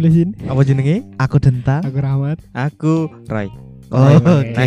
[0.00, 0.32] Filusin.
[0.48, 1.04] Apa jenenge?
[1.14, 1.84] Aku Denta.
[1.84, 2.38] Aku Rahmat.
[2.50, 2.94] Aku
[3.28, 3.52] Rai.
[3.90, 4.54] Oh, oke.
[4.54, 4.66] Nah,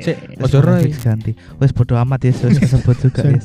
[0.00, 1.36] sik, Wes ojo fix ganti.
[1.60, 3.36] Wes bodo amat ya, wes kesebut juga ya.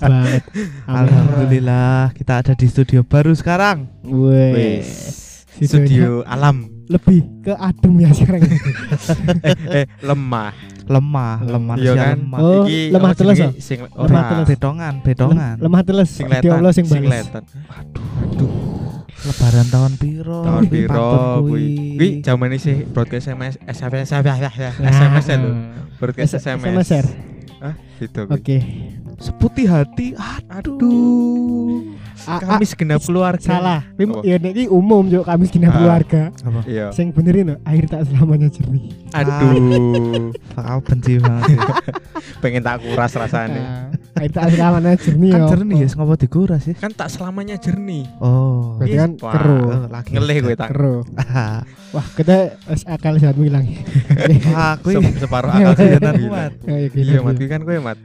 [0.88, 3.92] Alhamdulillah kita ada di studio baru sekarang.
[4.02, 4.88] Wes.
[5.52, 6.72] Studio Studio alam.
[6.88, 8.48] lebih ke adem ya sekarang.
[9.44, 10.56] eh, eh lemah.
[10.88, 12.18] Lemah, lemah Iya kan?
[12.24, 12.40] lemah.
[12.40, 13.52] Oh, Iki lemah teles, oh?
[13.60, 14.30] Sing Lemah ora.
[14.32, 14.48] teles.
[14.48, 15.56] Bedongan, bedongan.
[15.60, 16.08] Lem- Lemah teles.
[16.08, 16.64] Sing letan.
[16.72, 17.28] Sing Sing bales.
[17.28, 17.44] letan.
[19.26, 20.46] Lebaran tahun piro?
[20.46, 21.10] Tahun piro
[21.42, 21.98] kuwi?
[21.98, 25.52] Kuwi jaman sih broadcast SMS SMS SMS lho.
[25.98, 26.70] Broadcast SMS.
[26.70, 27.06] SMSR.
[27.58, 27.74] Hah?
[27.98, 28.22] Gitu.
[28.30, 28.58] Oke.
[29.18, 30.14] Seputih hati.
[30.54, 31.97] Aduh.
[32.20, 33.44] A- a- Kami segenap keluarga.
[33.44, 33.82] salah.
[33.86, 34.20] Apa?
[34.22, 35.78] ya nek iki umum yo kami segenap Ah.
[35.78, 36.22] keluarga.
[36.34, 36.60] Apa?
[36.64, 36.90] Iya.
[36.90, 38.90] Sing benerin no, air tak selamanya jernih.
[39.12, 40.34] Aduh.
[40.56, 41.60] Aku benci banget.
[42.42, 43.60] Pengen tak kuras rasane.
[43.60, 46.76] Ah, air tak selamanya jernih kan jernih ya, ngopo dikuras ya?
[46.76, 48.10] Kan tak selamanya jernih.
[48.18, 48.76] Oh.
[48.78, 49.68] Berarti kan keruh.
[49.68, 50.70] Oh, lagi Ngelih gue tak.
[50.70, 51.02] Keruh.
[51.16, 51.62] Ah,
[51.96, 53.64] Wah, kita wis akal sehatmu hilang.
[54.74, 56.34] Aku Se- separuh akal Iya, sehat bener, hilang.
[56.34, 56.54] Mat.
[56.60, 57.06] Kayak gini.
[57.06, 57.98] Iya, mat Kuwi kan gue mat.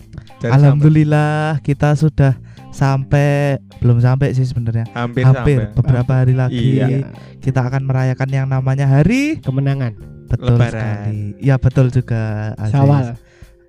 [0.44, 2.34] Alhamdulillah kita sudah
[2.72, 4.88] sampai belum sampai sih sebenarnya.
[4.90, 5.76] hampir, Hampir sampai.
[5.76, 7.06] beberapa hari lagi Iya.
[7.38, 9.92] kita akan merayakan yang namanya hari Kemenangan.
[10.26, 10.72] betul Lebaran.
[10.72, 11.22] sekali.
[11.38, 12.56] Ya betul juga.
[12.56, 12.72] Aziz.
[12.72, 13.04] Sawal.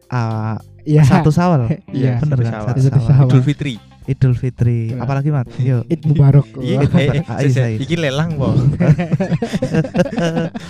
[0.08, 1.04] Ah, Iya.
[1.04, 1.68] satu sawal.
[1.92, 2.52] Iya, bener satu kan?
[2.54, 2.68] Syawal.
[2.70, 3.28] Satu Satu sawal.
[3.28, 3.74] Idul Fitri.
[4.04, 4.80] Idul Fitri.
[4.90, 5.00] Iya.
[5.00, 5.48] Apalagi mat?
[5.58, 5.84] Yo.
[5.86, 6.48] Id Mubarak.
[6.60, 6.88] Iya,
[7.84, 8.52] iki lelang po.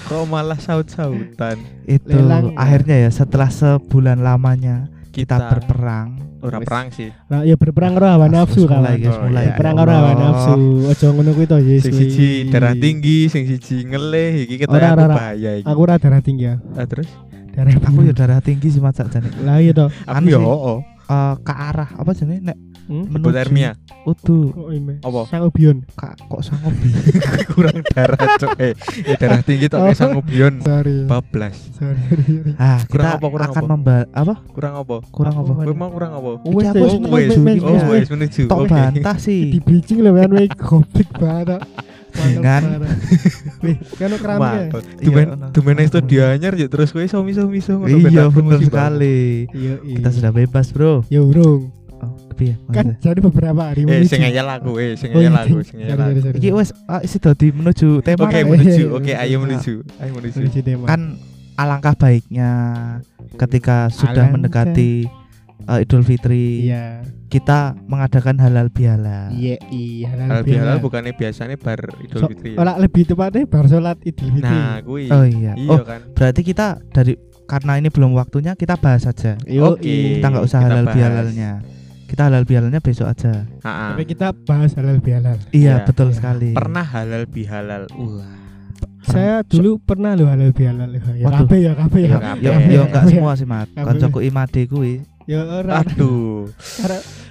[0.06, 1.58] Kok malah saut-sautan?
[1.84, 2.54] Itu Lelang.
[2.54, 6.10] akhirnya ya setelah sebulan lamanya kita, Kita berperang.
[6.44, 7.10] Ora perang sih.
[7.26, 8.96] Nah, ya berperang karo hawa nafsu Mulai kawan.
[9.00, 9.44] guys, Oh, mulai.
[9.44, 9.54] iya.
[9.56, 10.56] Perang karo hawa nafsu.
[10.86, 11.82] Ojo ngono kuwi to, Yes.
[11.82, 15.16] Sing siji darah tinggi, sing siji ngelih, iki kita Ora, ora, ora.
[15.16, 15.66] bahaya iki.
[15.66, 16.60] Aku ora darah tinggi ya.
[16.74, 17.08] Ah, terus
[17.50, 19.30] Darah Aku ya darah tinggi sih mat sakjane.
[19.42, 19.86] Lah iya to.
[19.86, 20.44] aku Anu ya sih.
[20.44, 23.08] oh, Eh, ke arah apa jenenge nek Hmm?
[23.08, 23.80] hipotermia.
[24.04, 25.00] utuh Kok ini?
[25.00, 25.24] Apa?
[25.26, 25.88] Sangobion.
[25.94, 26.92] kak kok sangobi
[27.52, 28.60] Kurang darah, Cok.
[28.60, 30.60] Eh, eh, darah tinggi tok kayak sangubion.
[30.60, 31.08] Sorry.
[31.08, 31.56] Bablas.
[31.74, 31.96] Sorry.
[32.04, 32.52] sorry.
[32.58, 33.72] ah Kurang kita apa, kurang akan apa?
[33.72, 34.96] membahas apa Kurang apa?
[35.10, 35.52] kurang Apa?
[35.56, 36.30] Kowe mau kurang apa?
[36.44, 38.44] Wes, aku wes, sih wes, menuju Oh, wes menuju.
[38.48, 41.62] tok bantah sih Di bridging lho kan weh goblok banget.
[42.14, 42.62] Dengan?
[43.64, 44.70] Wih, kan keramik.
[44.70, 44.82] Mantap.
[44.86, 45.46] Iya, Dumen ono.
[45.50, 49.20] dumen itu dianyar ya terus kowe somi-somi ngono iya ben benar promosi sekali
[49.50, 49.96] Iya, iya.
[49.98, 51.74] kita sudah bebas bro Ya urung.
[52.34, 55.38] Tapi ya Kan jadi beberapa hari Eh, sing ngeyel aku, eh, sing Oh, iya, ngeyel
[55.40, 56.02] aku, sing aku.
[56.20, 56.38] sorry.
[56.38, 58.44] iki wes ah, isi dadi menuju tema Oke, kan?
[58.44, 58.74] menuju.
[58.84, 59.38] Iya, Oke, iya, ayo iya.
[59.40, 59.74] menuju.
[59.96, 60.40] Ayo menuju.
[60.84, 61.02] Kan
[61.54, 62.50] alangkah baiknya
[63.32, 65.06] ketika sudah mendekati
[65.64, 67.06] uh, Idul Fitri Iya.
[67.28, 70.10] kita mengadakan halal bihalal Iya, iya.
[70.12, 72.54] Halal bihalal bukannya biasanya bar Idul So- Fitri.
[72.54, 72.58] ya?
[72.58, 74.50] Ora lebih tepatnya bar salat Idul Fitri.
[74.50, 75.06] Nah, kuwi.
[75.08, 76.02] oh iya Iya oh kan.
[76.12, 77.14] berarti kita dari
[77.44, 79.84] karena ini belum waktunya kita bahas aja Yo, Oke.
[79.84, 80.18] iya.
[80.18, 80.96] kita nggak usah kita halal bahas.
[80.96, 81.52] bihalalnya
[82.14, 83.90] kita halal bihalalnya besok aja Heeh.
[83.92, 85.42] Tapi kita bahas halal bihalal.
[85.50, 85.84] iya Iya.
[85.84, 86.16] betul Iya.
[86.16, 87.84] sekali Pernah halal bihalal.
[87.90, 88.30] Wah.
[89.02, 91.02] Saya dulu pernah lo halal bihalal ya.
[91.18, 92.18] Ya kabeh ya kabeh ya.
[92.38, 93.84] Ya, Kabeh, enggak semua sih mat Kabeh.
[93.90, 95.82] koncoku imade kuwi Ya ora.
[95.82, 96.54] Aduh.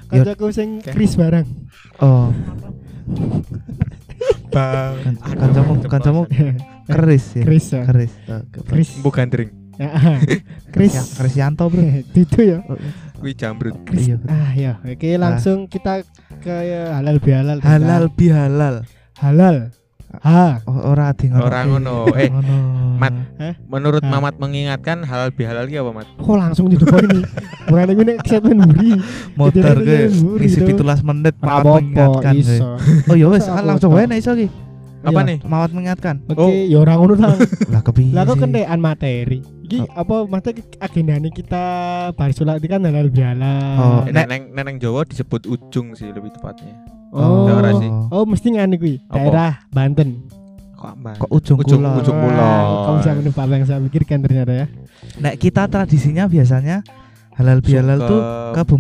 [0.09, 1.47] Kancaku sing Chris barang.
[1.99, 2.35] oh
[4.49, 4.95] Bang.
[5.01, 6.23] kan- kancamu kancamu
[6.89, 7.83] keris ya Chris ya.
[7.87, 8.13] keris.
[8.99, 9.51] Bukan drink.
[9.81, 10.19] Ya, ah.
[10.69, 10.93] Chris.
[10.93, 11.81] Ya, Krisyanto bro
[12.13, 12.61] Itu ya.
[12.69, 12.77] Oh,
[13.23, 13.79] Kuwi jambrut.
[13.95, 16.03] iya Ah ya, oke langsung kita
[16.43, 16.55] ke
[16.91, 17.59] halal bihalal.
[17.63, 18.77] halal bihalal
[19.17, 19.57] halal.
[20.13, 20.61] Ha.
[20.69, 21.97] oh, ora adi ngono Orang ngono.
[22.13, 22.57] Eh, Ngono.
[23.01, 23.15] Mat.
[23.65, 24.05] menurut.
[24.05, 26.07] Mamat mengingatkan halal bihalal ki apa, Mat?
[26.21, 27.25] Kok langsung di depan ini?
[27.65, 28.93] Bukan gue nek segmen buri.
[29.41, 30.69] motor ke ada buri ngisi itu.
[30.69, 32.35] pitulas menit Ora apa-apa, mengingatkan
[33.09, 34.47] oh ya wes aku langsung wae nek iso ki
[35.03, 35.29] Apa Iya.
[35.29, 35.39] nih?
[35.43, 36.49] mawat mengingatkan Oke, Oh.
[36.49, 37.35] ya orang ngono lang.
[37.67, 39.39] lah kepiye Lah kok kendean materi.
[39.63, 39.87] Iki Oh.
[39.97, 41.65] apa maksudnya agendane kita
[42.13, 43.77] bar salat iki kan halal bihalal.
[43.77, 46.77] Oh, Nek neng neneng Jawa disebut ujung sih lebih tepatnya.
[47.11, 47.91] Oh, ora sih.
[47.91, 49.03] oh mesti ngene kuwi.
[49.05, 49.17] Apa?
[49.19, 50.23] Daerah Banten.
[50.73, 52.65] Kok kok ujung Ujung- kulon ujung kulon.
[52.81, 54.67] Kamu bisa menebak apa yang saya pikirkan ternyata ya.
[55.19, 56.83] nek kita tradisinya biasanya
[57.33, 58.21] halal bihalal Suka- tuh
[58.53, 58.77] ke Bu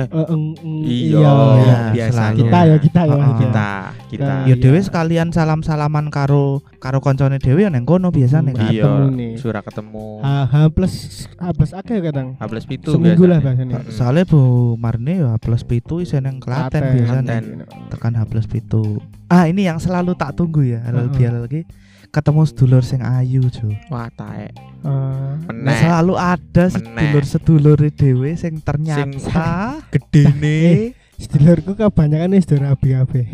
[0.00, 1.18] Eh, eng- eng- Iya,
[1.56, 2.12] iya, biasanya.
[2.12, 2.38] selalu.
[2.38, 3.10] Kita ya, kita ya.
[3.10, 3.34] Oh, oh.
[3.34, 3.36] kita.
[3.38, 3.68] kita
[4.08, 4.54] kita Ah, ya iya.
[4.56, 6.44] dhewe sekalian salam-salaman karo
[6.78, 10.54] karo koncone dhewe ya neng kono biasane Hmm, kan iya ketemu surah ketemu H, H
[10.70, 10.94] plus
[11.34, 12.28] H plus akeh kadang.
[12.32, 13.84] H plus pitu Seminggu lah biasanya.
[13.88, 14.40] soalnya Bu
[14.74, 16.94] Marni ya plus pitu isen neng Klaten Klaten.
[16.94, 17.36] biasanya
[17.88, 18.96] tekan H plus pitu
[19.26, 21.14] ah ini yang selalu tak tunggu ya halal Heeh.
[21.14, 21.62] bihalal ki
[22.08, 26.70] ketemu sedulur sing ayu jo wah taek Eh, Nah, selalu ada Meneh.
[26.70, 33.26] sedulur-sedulur dhewe sing ternyata gede nih sedulurku kebanyakan wis do rabi kabeh.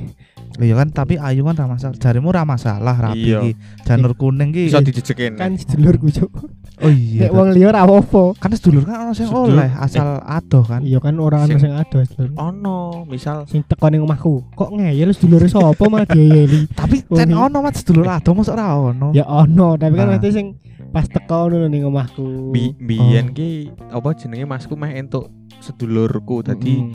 [0.57, 1.95] Iya kan tapi Ayu kan ra masalah.
[1.95, 3.39] Jarimu ra masalah rapi Iya.
[3.43, 3.51] iki.
[3.83, 4.71] Janur kuning ki.
[4.71, 5.35] Iso dijejekin.
[5.35, 6.31] Kan sedulurku cuk.
[6.77, 7.27] Oh iya.
[7.27, 8.35] Nek wong liya ra apa-apa.
[8.37, 9.51] kan sedulur kan ono sing Sedulur.
[9.53, 10.81] oleh asal adoh kan.
[10.81, 12.35] Iya kan ora ono Sing- sing ado sedulur.
[12.37, 14.47] Ono, misal Sing teko ning omahku.
[14.53, 16.67] Kok ngeyel sedulure sapa malah dieyeli.
[16.71, 17.39] Tapi Oh, ten iya.
[17.41, 19.11] ono mat sedulur adoh mosok ra ono.
[19.11, 20.59] Ya ono, tapi kan nanti sing
[20.91, 22.51] pas teko ngono ning omahku.
[22.51, 23.51] bi biyen ki
[23.91, 25.27] apa jenenge masku meh entuk
[25.59, 26.95] sedulurku dadi Mm.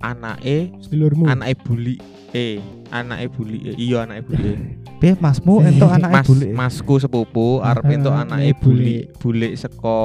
[0.00, 1.24] anake sedulurmu.
[1.26, 1.96] anake buli
[2.34, 2.58] eh
[2.90, 4.52] anake buli eh, iya anake buli
[4.94, 6.46] Piye masmu entuk anake mas bule.
[6.50, 9.06] masku sepupu arep entuk Ah, anake anake buli.
[9.14, 9.98] buli buli seko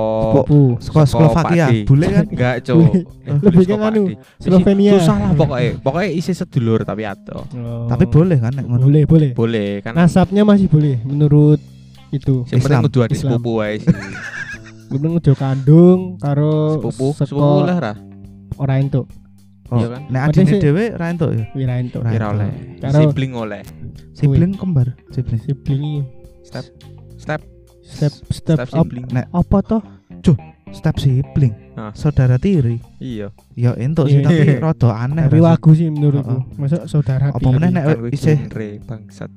[0.43, 0.59] Sepupu.
[0.77, 1.65] Saka Slovakia.
[1.85, 2.25] Bule kan.
[2.25, 2.99] enggak cuk Buli.
[3.39, 4.03] Lebih ke anu.
[4.37, 4.91] Slovenia.
[4.97, 7.85] susah lah pokoknya pokoknya isi sedulur tapi ado Oh.
[7.87, 8.81] Tapi boleh kan nek ngono.
[8.83, 9.31] Boleh, boleh.
[9.33, 11.57] boleh kan Nasabnya masih boleh menurut
[12.09, 12.45] itu.
[12.45, 12.81] sing penting Islam.
[12.85, 13.29] kudu Islam.
[13.35, 13.89] sepupu wae sih
[14.91, 17.93] Gunung kandung karo sepupu seko sepupu lah ra
[18.57, 19.05] ora entuk.
[19.69, 20.01] Oh, Iya kan?
[20.09, 21.45] Nek adine sih- dhewe ra entuk ya.
[21.53, 22.01] Wira entuk.
[22.01, 22.41] Ra kira entuk.
[22.41, 22.49] oleh
[22.89, 23.61] sibling oleh
[24.17, 25.39] Sibling kembar, sibling.
[25.45, 26.03] Sibling
[26.41, 26.65] step
[27.15, 27.41] step
[27.89, 28.85] Step step, step up.
[29.09, 29.81] Nek Apa toh?
[30.71, 31.53] Step sibling.
[31.73, 31.95] Ah.
[31.95, 32.83] Saudara tiri.
[32.99, 34.27] iya Ya entuk sih Iya.
[34.27, 35.25] tapi rada aneh.
[35.25, 36.43] Tapi wagu sih menurutku.
[36.43, 36.59] Heeh.
[36.59, 38.35] Masa saudara Apa meneh nek isih
[38.83, 39.31] bangsat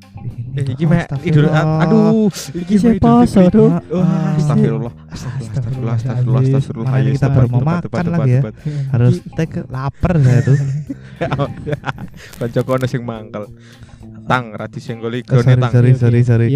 [0.53, 1.55] Eh, iki meh astagfirullah.
[1.55, 7.61] idul aduh Iki sih poso ah, astagfirullah, astagfirullah, astagfirullah, astagfirullah, Ayo, kita debat, baru mau
[7.63, 8.41] debat, makan lagi ya.
[8.91, 10.59] harus take lapar saya tuh.
[11.23, 11.51] debat.
[12.37, 13.45] Kancaku ono sing mangkel.
[14.23, 15.73] Tang radi senggol Oh, igone sorry, tang.
[15.73, 16.49] sorry, sorry, sorry.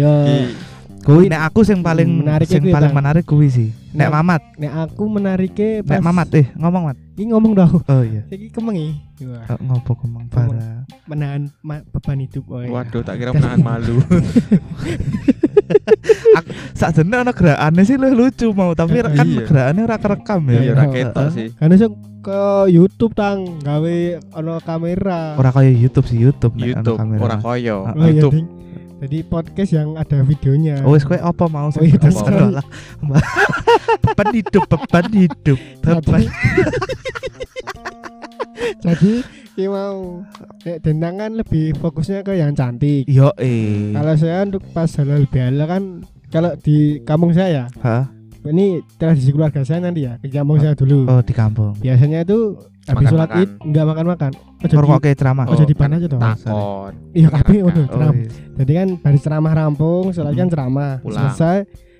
[1.07, 2.99] Kuwi nek aku sing paling Menarik sing paling Bang.
[2.99, 3.69] menarik kuwi sih.
[3.89, 6.97] Nek Nek- Mamat, nek aku menarike nek Mamat eh ngomong Mat.
[7.15, 7.69] Iki ngomong dah.
[7.71, 8.27] Oh iya.
[8.27, 8.99] Iki kemengi.
[9.23, 10.83] Wah, Oh, ngopo ngomong parah.
[11.07, 12.43] menahan ma- beban hidup.
[12.45, 12.69] Oh, iya.
[12.69, 14.03] Waduh, tak kira menahan malu.
[16.73, 19.41] Sakjane ana gerakane sih lu lucu mau, tapi Eh, kan iya.
[19.43, 20.59] gerakane ora kerekam ya.
[20.61, 21.47] Iya, ra ketok sih.
[21.53, 21.87] Kan iso
[22.19, 22.39] ke
[22.69, 23.97] YouTube tang gawe
[24.35, 25.33] ono kamera.
[25.35, 27.21] Ora kaya YouTube sih YouTube nek ana YouTube kamera.
[27.23, 27.77] ora koyo.
[27.81, 28.33] Ah, Oh, iya, YouTube.
[28.97, 30.81] Jadi podcast yang ada videonya.
[30.81, 32.49] Oh kowe apa mau Oh, iya, sing sorry.
[32.49, 32.65] lah.
[34.01, 36.25] Beban hidup, beban hidup, beban.
[38.83, 39.21] Jadi
[39.57, 40.25] ini mau
[40.65, 43.05] nek Dendang kan lebih fokusnya ke yang cantik.
[43.05, 43.93] Yo eh.
[43.93, 45.83] Kalau saya untuk pas halal bihalal kan
[46.33, 48.11] kalau di kampung saya Hah?
[48.47, 51.05] ini tradisi keluarga saya nanti ya ke kampung saya dulu.
[51.05, 51.77] Oh di kampung.
[51.77, 54.31] Biasanya itu habis sholat id enggak makan-makan.
[54.33, 55.45] Oh, jadi, Ngrungokke ceramah.
[55.45, 56.19] Oh, jadi pan aja toh.
[56.19, 56.91] Takon.
[57.11, 57.81] iya kabeh ngono.
[57.83, 58.15] Oh, ceramah.
[58.15, 58.29] iya.
[58.57, 60.53] Jadi kan dari ceramah rampung, sholat kan Hmm.
[60.55, 60.91] ceramah.
[61.03, 61.57] Selesai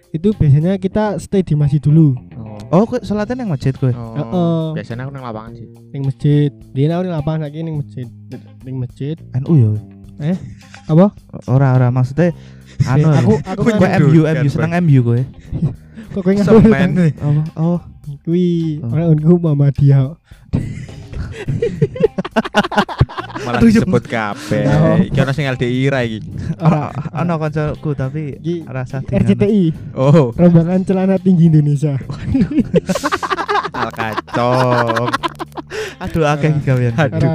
[0.09, 2.15] itu biasanya kita stay di masjid dulu.
[2.33, 2.55] Oh.
[2.67, 3.91] Oh, kowe salatnya nang masjid kowe.
[3.91, 4.15] Oh.
[4.15, 4.63] Heeh.
[4.75, 5.67] Biasanya aku nang lapangan sih.
[5.91, 6.49] Ning masjid.
[6.71, 8.07] Dia ning lapangan lagi ning masjid.
[8.63, 9.15] Ning masjid.
[9.37, 9.71] NU yo.
[10.17, 10.35] Eh?
[10.87, 11.13] Apa?
[11.45, 12.33] Ora ora maksudnya
[12.91, 13.07] anu.
[13.11, 15.21] aku aku Kowe kan MU Kan, MU seneng MU kowe.
[16.15, 16.61] kok kowe ngawur.
[16.63, 16.89] Semen.
[17.21, 17.79] Oh, oh.
[18.23, 18.89] Kuwi Oh.
[18.89, 20.15] ora unku Muhammadiyah.
[23.37, 24.63] Malah Aduh, disebut kabeh.
[24.65, 24.97] Oh.
[24.99, 26.19] Iki ono sing LDI ra iki.
[26.57, 31.95] Ora Ono kancaku tapi Iki rasa RCTI, Oh, Rombongan Celana Tinggi Indonesia.
[33.77, 35.11] al kacong.
[35.97, 36.93] Aduh akeh iki gawean.
[36.97, 37.29] Aduh.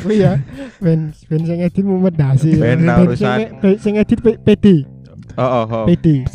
[0.00, 0.38] Kuwi ya
[0.78, 2.54] ben ben sing edit Muhammad Dasi.
[2.54, 2.78] Ben
[3.76, 4.86] sing- edit PD,
[5.38, 5.84] Oh, oh, oh.
[5.86, 6.26] PD.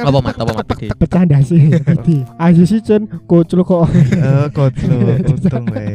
[0.00, 0.88] Apa mat, apa mat iki?
[0.96, 2.24] Pecah dasi PD.
[2.40, 3.84] Ayo sih Cen, koclo kok.
[4.16, 5.92] Eh kotlo untung wae.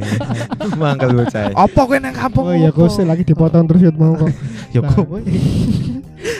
[0.77, 1.57] Mangkel bocah.
[1.57, 2.45] Apa kowe nang kampung?
[2.45, 4.29] Oh iya kok lagi dipotong terus ya mau kok.
[4.77, 5.19] Ya kowe.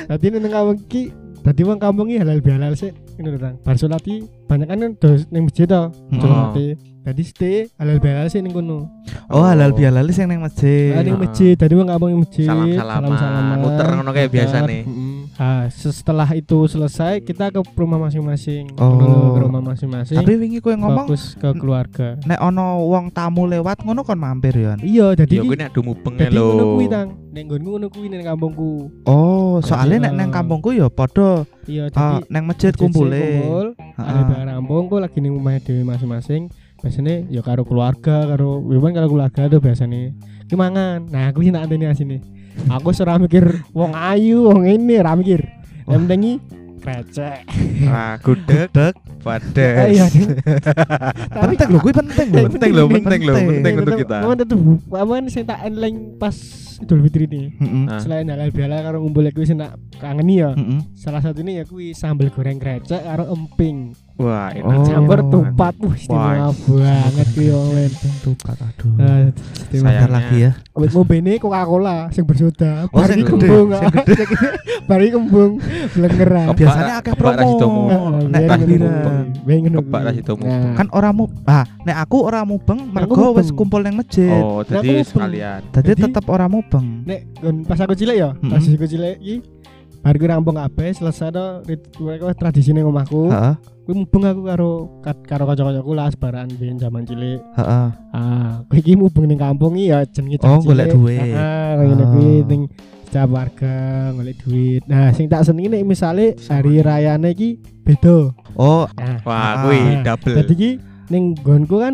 [0.06, 1.04] Tadi nang kampung ki
[1.42, 3.56] Tadi wong kampung iki halal bihalal sih, ngono lho, Tang.
[3.66, 5.90] Bar iki banyak kan dos ning masjid to.
[6.14, 6.22] Hmm.
[6.22, 8.86] Salat Tadi stay halal bihalal sih ning kono.
[9.26, 10.94] Oh halal bihalal sing nang masjid.
[10.94, 11.26] Nah, ning Heeh.
[11.26, 12.46] masjid, tadi wong kampung ning masjid.
[12.46, 13.10] Salam-salaman.
[13.18, 14.82] salam-salaman, Muter ngono kayak biasa nih.
[15.42, 18.78] Nah, setelah itu selesai kita ke rumah masing-masing.
[18.78, 18.94] Oh.
[18.94, 20.22] Lho, ke rumah masing-masing.
[20.22, 22.14] Tapi wingi kowe ngomong fokus ke keluarga.
[22.30, 24.78] nek ono wong tamu lewat ngono kon mampir ya.
[24.78, 26.66] Iya, jadi Ya gue nek dumu penge jadi ngono lho.
[26.78, 27.08] kuwi tang.
[27.34, 28.94] Ning nggonku ngono kuwi ning kampungku.
[29.10, 33.18] Oh, soalnya nek eh, nang kampungku ya padha Iya, ah, jadi nang masjid masjid kumpule.
[33.18, 34.06] kumpul, Heeh.
[34.14, 36.54] ada barang rampung kok lagi ning rumah dhewe masing-masing.
[36.86, 40.14] Biasanya ya karo keluarga, karo Wiman kalau keluarga tuh biasanya
[40.46, 41.10] ki mangan.
[41.10, 42.22] Nah, aku sih tak anteni asine.
[42.72, 45.44] Aku ora mikir wong ayu, wong ini ora mikir.
[45.88, 46.36] Yang penting iki
[46.82, 47.46] krecek.
[47.86, 48.74] Ah, gudeg
[49.22, 49.68] pada.
[49.86, 50.10] Iya.
[51.30, 52.46] Tapi penting lho kuwi penting lho.
[52.50, 54.18] Penting lho, penting lho, penting untuk kita.
[54.26, 54.58] Mau tetep
[54.90, 56.36] apa sing tak enleng pas
[56.82, 57.44] Idul Fitri ini.
[57.62, 58.02] Nah.
[58.02, 60.58] Selain halal bihalal karo ngumpul kuwi sing tak kangeni ya.
[60.98, 63.94] Salah satunya ya kuwi sambal goreng krecek karo emping.
[64.14, 64.70] Wah, Oh.
[64.70, 64.86] enak.
[64.86, 67.92] Campur tupat wah istimewa banget wong men.
[68.22, 68.92] Tupat aduh.
[68.94, 69.82] Nah, istimewa.
[69.82, 69.82] Sayang.
[69.98, 70.52] Bentar lagi ya.
[70.72, 72.72] Wit ngombene Coca-Cola sing bersoda.
[72.86, 73.68] Oh, Bari sing gede, kembung.
[73.72, 74.30] sing
[74.90, 75.52] Bari kembung
[75.90, 76.48] blengeran.
[76.54, 77.50] Biasanya akeh promo.
[78.28, 78.44] Nek
[79.58, 80.08] ngono Kebak kuwi.
[80.08, 80.44] rasitomu.
[80.44, 84.30] Nah, Kan ora mu ah nek aku ora mubeng mergo wis kumpul nang masjid.
[84.32, 85.60] Oh, Nah, aku sekalian.
[85.72, 87.04] Dadi tetep ora mubeng.
[87.04, 87.26] nek
[87.66, 89.36] pas aku cilik ya, pas aku cilik iki
[90.02, 93.30] bar kuwi rampung kabeh selesai to rit- kuwi tradisine ngomahku.
[93.30, 93.54] Heeh.
[93.82, 97.38] Kuwi mubeng aku karo kat- karo kanca-kancaku lah sebaran biyen zaman cilik.
[97.54, 97.88] Heeh.
[98.10, 101.18] Ah, kowe iki mubeng ning kampung iki ya jenenge Oh, golek duit.
[101.18, 102.46] Heeh, ngene kuwi Oh.
[102.46, 102.62] ning
[103.06, 103.76] setiap warga
[104.12, 104.82] golek duit.
[104.86, 107.50] Nah, sing tak senengi nek misale hari rayane iki
[107.82, 108.34] beda.
[108.54, 109.54] Oh, Nah, Wah, Ah.
[109.62, 110.36] kuwi double.
[110.36, 110.72] Dadi iki
[111.08, 111.94] ning nggonku kan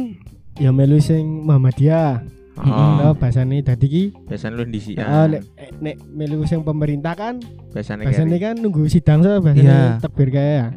[0.55, 2.23] ya melu sing Muhammadiyah.
[2.57, 2.93] Heeh.
[3.03, 4.97] Oh, bahasane dadi iki Biasanya lu di sini.
[4.97, 7.37] eh, nek eh, nek melu sing pemerintah kan
[7.69, 9.97] bahasane kayak kan nunggu sidang so bahasane Iya.
[9.99, 10.67] tekbir kayak ya.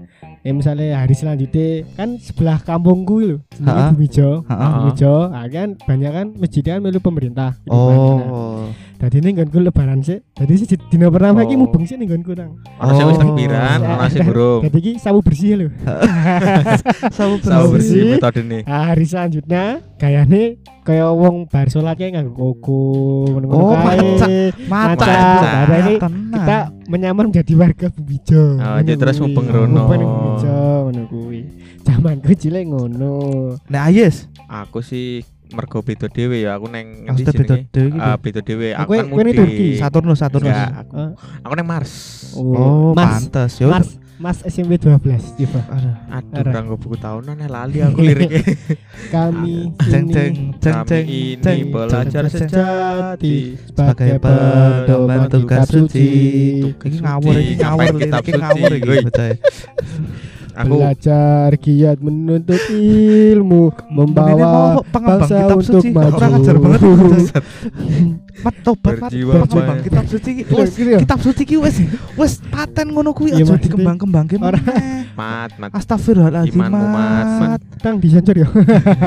[0.41, 3.61] Eh misalnya hari selanjutnya kan sebelah kampungku lho, Ha-ha.
[3.61, 4.29] jenenge Bumijo.
[4.43, 4.71] Heeh.
[4.75, 7.61] Bumijo, ah, kan banyak kan masjid kan melu pemerintah.
[7.67, 8.73] Oh.
[9.01, 10.21] Dadi ning nggonku lebaran sih.
[10.31, 11.65] Dadi siji dina pertama iki Oh.
[11.65, 12.61] mubeng sih ning nggonku nang.
[12.77, 13.23] Ono sing wis Oh.
[13.25, 14.61] tekbiran, ono sing burung.
[14.61, 15.69] Dadi iki sawu bersih lho.
[17.17, 18.09] Sawu bersih bersih.
[18.15, 18.63] metode nih.
[18.65, 19.65] Ah, hari selanjutnya
[19.97, 20.43] gayane
[20.83, 22.81] kaya wong bar salat kayak nganggo koko
[23.31, 23.97] ngono-ngono Oh, kae.
[24.05, 24.29] maca.
[24.69, 25.15] Maca.
[25.65, 25.95] Nah, ini
[26.31, 28.45] kita menyamar menjadi warga Bumijo.
[28.55, 29.81] Oh, jadi terus mubeng rono.
[29.81, 31.41] Mubeng ning Bumijo ngono kuwi.
[31.81, 33.13] Zamanku cilik ngono.
[33.65, 37.67] Nek Ayes, Aku sih mergo beda dhewe ya, aku neng ngendi jenenge?
[37.71, 37.99] dhewe iki.
[37.99, 38.69] Ah, beda dhewe.
[38.75, 39.23] Aku kan kowe.
[39.31, 39.69] Turki?
[39.77, 40.51] Saturnus, Saturnus.
[40.51, 41.11] Enggak, aku, Ah,
[41.43, 41.93] aku neng Mars.
[42.39, 43.53] Oh, Mas, pantes.
[43.59, 43.67] Ya.
[43.69, 43.89] Mas,
[44.21, 45.65] Mas SMP 12 tiba.
[45.65, 45.97] Aduh.
[46.13, 48.45] Aduh, ranggo buku tahunan eh, lali aku liriknya.
[49.09, 53.57] Kami Ceng ceng ceng ceng ini belajar sejati.
[53.57, 56.09] sebagai pedoman tugas suci.
[56.77, 58.89] Iki ngawur iki ngawur iki ngawur iki.
[60.61, 65.89] Aku Belajar giat menuntut ilmu membawa pengembang bangsa kitab untuk suci.
[65.91, 66.13] maju.
[66.13, 66.81] Kurang ajar banget.
[68.41, 69.59] Mat tobat mat maju.
[69.81, 71.77] kitab suci Wes kitab suci ki wes
[72.17, 77.29] wes paten ngono kuwi Iya, aja dikembang-kembangke mat mat Astagfirullahaladzim Imanmu, Mat.
[77.41, 77.61] mat.
[77.81, 78.49] Tang disensor ya.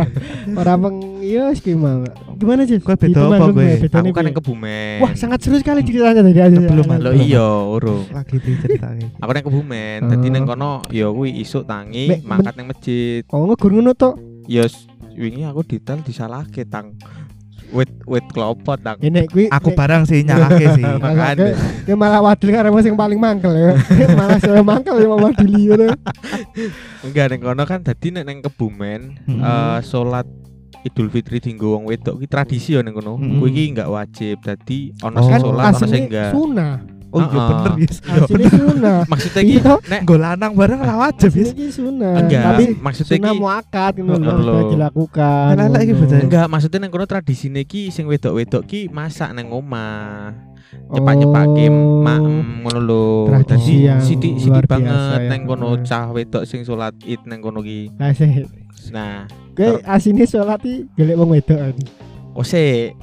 [0.59, 0.73] Ora
[1.23, 2.03] iya mau.
[2.35, 2.77] Gimana sih?
[2.77, 3.63] Kowe beda apa kowe?
[3.79, 6.57] aku kan yang kebumen Wah, sangat seru sekali ceritanya tadi aja.
[6.59, 9.15] Belum, lo iya urung Lagi diceritake.
[9.15, 10.31] aku nang kebumen dadi Oh.
[10.31, 14.19] nang kono ya kuwi isuk tangi mangkat nang masjid Oh, ngegur ngono to.
[14.45, 16.97] ya s- wingi aku detail disalahke tang
[17.69, 20.83] wit wit kelopot tang Ini kuwi Aku nek- barang sih nyalake sih.
[20.83, 21.33] Makanya.
[21.47, 23.71] Kayak- kayak malah wadil karo sing paling mangkel ya.
[24.19, 25.87] malah saya mangkel ya mau wadili ngono.
[27.01, 29.39] enggak nang kono kan dadi nek nang kebumen Hmm.
[29.39, 30.27] eh salat
[30.83, 33.15] Idul Fitri dinggo wong wedok ki tradisi ya nang kono.
[33.15, 33.39] Hmm.
[33.39, 34.37] Kuwi ki enggak wajib.
[34.39, 35.23] Dadi ana Oh.
[35.23, 36.31] sing salat ana sing enggak.
[36.31, 36.73] sunah.
[37.07, 37.45] Oh iya Heeh.
[37.47, 37.97] bener yes.
[38.03, 38.97] Asline sunah.
[39.13, 39.73] Maksudnya ki Iya.
[39.85, 41.53] nek Nggo lanang bareng lah wajib Asline yes.
[41.53, 42.13] iki sunah.
[42.17, 45.51] enggak Tapi maksudnya sunah ki muakat ngono lho dilakukan.
[45.55, 46.19] Lelek iki betul.
[46.21, 50.33] enggak maksudnya nang kono tradisine ki sing wedok-wedok ki masak nang omah.
[50.89, 52.01] Nyepak-nyepake Oh.
[52.01, 52.17] mak
[52.65, 53.05] ngono lho.
[53.29, 54.89] Tradisi Dadi sithik-sithik banget
[55.21, 55.29] ya.
[55.29, 57.93] nang kono cah wedok sing salat Id nang kono ki.
[57.93, 58.41] Lah sih,
[58.91, 61.57] Nah, kowe asine salat iki golek wong wedok.
[61.61, 61.75] kan.
[62.33, 62.97] oh sik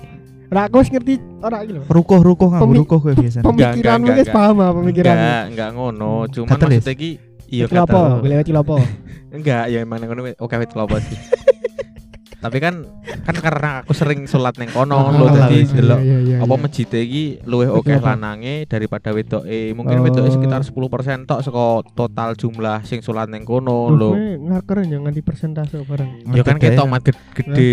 [0.50, 1.82] Ora aku wis ngerti ora iki lho.
[1.86, 3.46] Rukuh-rukuh nganggo rukuh kowe biasanya.
[3.46, 5.14] Pemikiranmu wis paham ah pemikiranmu.
[5.22, 6.12] enggak enggak ngono.
[6.26, 7.10] Cuman maksudnya ki
[7.46, 7.94] iya Wit lopo?
[7.94, 8.76] kata Golek wit lopo?
[9.30, 11.14] Enggak, ya emang wit- oke wit kelapa sih.
[12.40, 12.74] Tapi kan
[13.20, 16.56] kan karena aku sering sholat neng kono Oh, lho dadi delok iya, iya, apa iya.
[16.58, 19.60] masjid iki luwih Wit oke lanange daripada wedoke.
[19.70, 20.04] Mungkin Oh.
[20.04, 20.72] wedoke sekitar 10%
[21.24, 24.10] tok saka total jumlah sing sholat neng kono Loh, lho.
[24.10, 26.24] kowe ngaker ya nganti persentase bareng.
[26.26, 27.68] Ya kan ketok mat ged- gede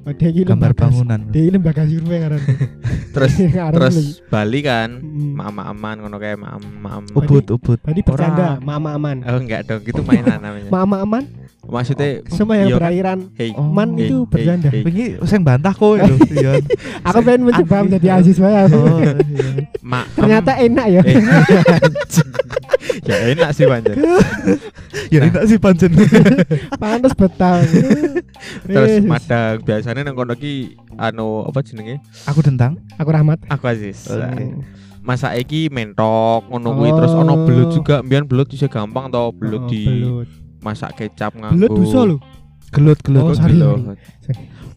[0.00, 1.20] masjid gambar bangunan.
[1.28, 2.42] Dia ini lembaga survei ngaran.
[3.14, 3.96] Terus terus.
[4.24, 5.34] Bali kan Hmm.
[5.34, 7.78] mak aman ngono kayak mak mak Ubud ubud.
[7.80, 9.26] Tadi bercanda, mama aman.
[9.26, 10.70] Oh enggak dong, itu mainan namanya.
[10.70, 11.24] Mama aman,
[11.60, 12.80] Maksudnya semua yang iya kan?
[12.80, 13.68] berairan hey, Oh.
[13.68, 14.68] man hey, itu hey, bercanda.
[14.72, 14.82] hey.
[14.82, 16.16] Wingi sing bantah kowe lho.
[16.32, 16.52] Iya.
[17.04, 18.62] Aku pengen mencoba menjadi mahasiswa ya.
[18.70, 20.00] Oh, iya.
[20.10, 21.02] Ternyata enak ya.
[21.04, 21.20] Eh,
[23.08, 23.96] ya enak sih panjang.
[25.10, 25.28] Ya Nah.
[25.28, 25.90] enak sih pancen.
[26.80, 27.60] Pantes betang.
[28.64, 32.00] Terus madang biasanya nang kono ki anu apa jenenge?
[32.24, 32.80] Aku tentang.
[32.96, 33.36] Aku rahmat.
[33.48, 34.06] Aku Aziz.
[34.06, 34.64] Oke.
[35.00, 36.96] Masa iki mentok ngono kuwi Oh.
[36.96, 38.00] terus ono belut juga.
[38.00, 40.28] Mbiyen belut bisa gampang tau belut Oh, di belut.
[40.60, 41.56] Masak kecap nganggo.
[41.56, 42.16] Belut dosa lho.
[42.70, 43.20] Gelut gelut.
[43.20, 43.36] Oh, Belut.
[43.36, 43.58] sorry.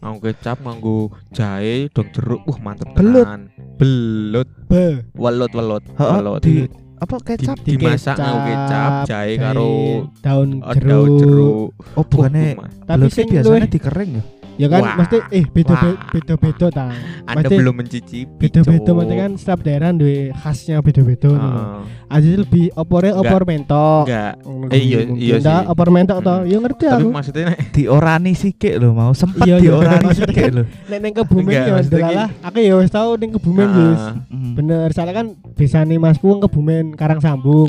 [0.02, 0.96] Nganggo kecap nganggo
[1.30, 2.42] jahe dong jeruk.
[2.44, 3.24] Wah, mantep Belut.
[3.24, 3.40] tenan.
[3.76, 4.48] Belut.
[4.66, 5.06] Be.
[5.14, 5.84] Welut welut.
[5.94, 6.40] Heeh, Welut.
[6.42, 6.54] di
[6.94, 7.56] apa kecap?
[7.60, 9.72] Di- dimasak nganggo kecap, jahe karo
[10.20, 10.88] daun Oh, jeruk.
[10.88, 11.68] daun jeruk.
[11.94, 14.22] Oh, bukannya Wah, Tapi sing biasanya dikering ya.
[14.54, 14.94] Ya kan Wah.
[14.96, 15.94] mesti eh beda Wah.
[16.08, 16.86] beda beda ta.
[17.24, 18.26] Anda Mesti belum mencicipi.
[18.36, 18.96] beda-beda Cok.
[18.96, 21.58] mesti kan setiap daerah duwe khasnya beda-beda ngono.
[21.58, 21.82] Heeh.
[22.08, 24.04] Aja lebih opore opor mentok.
[24.06, 24.34] Enggak.
[24.70, 25.68] Eh, iya, iya dah, sih.
[25.68, 26.34] opor mentok to.
[26.36, 26.46] Mm.
[26.46, 27.08] Ya ngerti Tapi aku.
[27.10, 30.62] maksudnya nek Diorani sikik lho mau sempet Iya, diorani Maksudnya sikik lho.
[30.90, 32.28] Nek ning Kebumen ya ndelalah.
[32.40, 34.02] Aku ya wis tau ning Kebumen wis.
[34.28, 34.52] Mm.
[34.54, 37.66] Bener, soalnya kan besane Masku wong Kebumen Karang Sambung.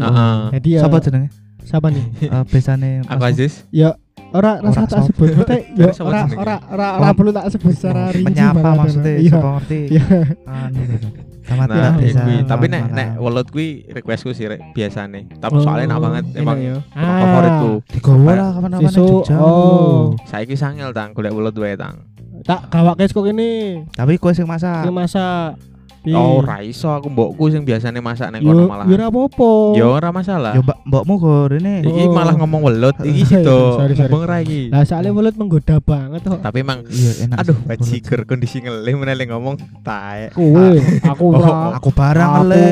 [0.51, 1.29] Jadi ya Siapa jenenge?
[1.65, 2.05] siapa nih?
[2.21, 3.65] Eh, Besane Aku Aziz.
[3.69, 3.97] Ya
[4.35, 6.37] ora rasa tak sebut maksudnya sopo ora jenenge?
[6.37, 9.79] ora ora ora Oh, perlu tak sebut secara Oh, rinci banget, maksudnya iya siapa ngerti
[9.87, 10.03] Iya.
[10.45, 11.07] anu gitu
[11.41, 12.35] Selamat Nah, Ya, tak bisa kuwi.
[12.43, 15.29] tapi nek nek welut kuwi requestku sih rek biasane.
[15.35, 16.75] Tapi Oh, soalnya enak banget enak emang ya.
[16.91, 17.71] Ah, favoritku.
[17.87, 20.17] digowo lah kapan-kapan Jogja oh.
[20.25, 22.01] Saiki sangel tang golek welut wae tang.
[22.41, 25.57] tak gawake kok ini tapi kowe sing masak Ki masak
[26.05, 26.13] Pi.
[26.13, 28.85] Oh, ra iso aku mbokku sing biasane masak nang Yo, kono malah.
[28.85, 29.51] yo ora apa-apa.
[29.73, 30.53] Yo ora masalah.
[30.53, 32.13] yo mbak mbokmu gor ini Iki Oh.
[32.13, 33.57] malah ngomong welut, iki situ.
[33.73, 34.05] Sorry, sorry.
[34.05, 34.69] Ngomong ra iki.
[34.69, 36.39] Lah soalnya mulut menggoda banget kok.
[36.39, 40.29] Tapi emang iya enak aduh sih, bajigur kondisi ngelih meneh ngomong tae.
[40.29, 41.73] Kowe, aku Oh, ora.
[41.75, 42.63] aku barang Aku le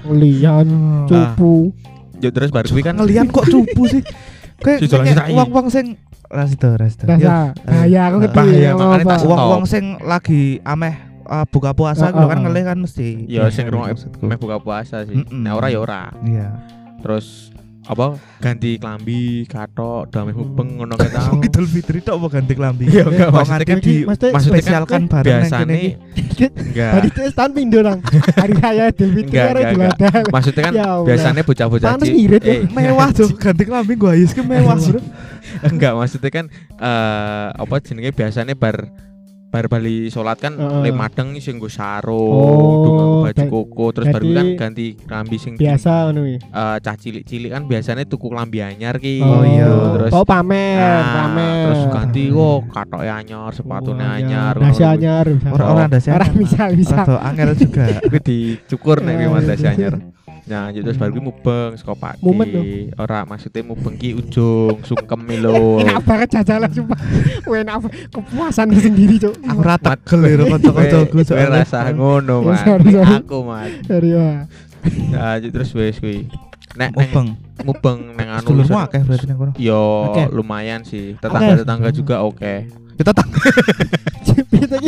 [0.00, 0.66] Ngelian
[1.06, 1.70] cupu.
[2.18, 4.02] Yo terus baru kuwi kan ngelian kok cupu sih
[4.64, 4.82] kayak
[5.30, 5.94] uang-uang sing
[6.28, 7.08] Rasido, Rasido.
[7.08, 8.36] Rasa bahaya aku ngerti.
[8.36, 12.42] Bahaya, makanya tak Uang uang sing lagi ameh uh, buka puasa gitu ah, kan ah.
[12.48, 13.28] ngelih kan mesti.
[13.28, 14.24] Iya, sing ngrungok maksudku.
[14.24, 15.14] meh buka puasa sih.
[15.14, 15.44] Mm-mm.
[15.44, 16.02] Nah ora ya ora.
[16.24, 16.56] Iya.
[17.04, 17.52] Terus
[17.88, 21.32] apa ganti klambi, katok, damai hubeng ngono kae ta.
[21.32, 22.84] Oh, Idul Fitri tok apa ganti klambi?
[22.84, 26.92] Iya, enggak, maksudnya kan di kan spesialkan bareng nang kene biasane enggak.
[26.92, 27.98] Tadi tes tahun pindo nang.
[28.36, 29.60] Hari raya Idul Fitri karo.
[29.64, 30.20] Adha.
[30.28, 32.52] Maksudnya kan Ya biasanya bocah-bocah Panas ngirit ya.
[32.52, 34.76] eh, mewah tuh ganti klambi gua ayus ke mewah
[35.64, 36.44] enggak maksudnya kan
[36.76, 39.07] eh apa jenenge biasanya bar
[39.48, 40.84] bar bali salat kan Heeh.
[40.84, 46.12] le madeng sing nggo sarung, Oh, baju koko, terus baru kan ganti klambi sing Biasa
[46.12, 46.38] ngono eh,
[46.84, 49.24] cah cilik-cilik kan biasanya tuku klambi anyar ki.
[49.24, 49.68] Oh, iya.
[49.96, 51.64] Terus Oh pamer, ah, pamer.
[51.64, 54.54] terus ganti wo katoke anyar, sepatune Oh, anyar.
[54.60, 55.24] Nasi anyar.
[55.32, 56.12] Orang-orang ada sih.
[56.12, 56.96] Orang bisa bisa.
[57.02, 57.84] Rada angel juga.
[58.12, 59.72] Kuwi dicukur nek kuwi nasi iya.
[59.72, 59.94] anyar.
[60.48, 62.20] Nah, jadi terus baru kuwi mubeng saka pagi.
[62.24, 62.66] Mumet dong.
[62.96, 65.76] Ora maksudnya mubeng ki ujung, sungkem lho.
[65.84, 66.98] Enak banget jajalan sumpah.
[67.44, 67.76] Enak
[68.08, 69.36] kepuasan sendiri, Cuk.
[69.44, 70.00] Aku rata Mat.
[70.08, 71.60] gel ya kanca-kancaku soalnya.
[71.62, 72.64] rasa ngono, Mas.
[72.64, 73.70] Aku, Mas.
[73.84, 74.48] Dari wah.
[75.12, 76.24] Nah, jadi terus wis kuwi.
[76.78, 77.28] Nek neng Mubeng.
[77.66, 79.52] mubeng neng anu sen- akeh berarti nang kono.
[79.58, 79.82] Yo
[80.30, 81.12] lumayan sih.
[81.12, 81.26] Oke.
[81.26, 82.54] Tetangga-tetangga juga oke.
[82.94, 83.10] Kita
[84.26, 84.87] Cepet lagi.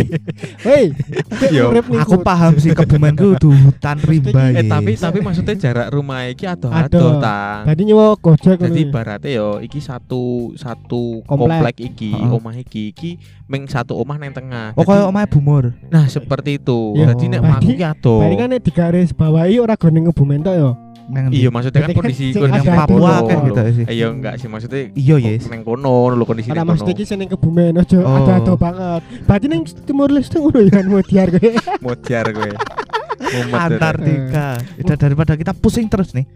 [0.61, 0.91] Hei,
[2.03, 6.69] aku paham sih kebumenku udah hutan rimba Eh tapi tapi maksudnya jarak rumah iki adoh
[6.69, 6.87] Adoh.
[6.91, 7.63] adoh tang.
[7.65, 8.87] Tadi nyewa gojek Jadi ya.
[8.87, 11.61] ibaratnya yo iki satu satu Komplek.
[11.63, 13.11] komplek, iki, omah iki iki
[13.47, 14.75] meng satu omah neng tengah.
[14.75, 15.71] Oh koyo omahe Bumur.
[15.89, 16.95] Nah, seperti itu.
[16.95, 17.15] Ya.
[17.15, 18.19] Jadi nek Berarti- omahku ki adoh.
[18.19, 20.71] Bari kan nek digaris bawahi ora gone ngebumen tok yo.
[21.11, 23.85] Nang Iya, maksudnya kan kan kondisi ada Papua akeh gitu sih.
[23.91, 25.51] Iya enggak sih maksudnya Iya, yes.
[25.51, 26.87] neng kono lho kondisi mesti kono.
[26.89, 28.15] iki sing kebumen aja Oh.
[28.23, 29.03] ada-ada banget.
[29.27, 31.51] Berarti ning Timur Leste ngono ya kan modiar kowe.
[31.85, 32.51] Mojar gue.
[32.51, 33.43] Ya.
[33.53, 34.49] Antartika.
[34.79, 36.31] Udah daripada kita pusing terus nih.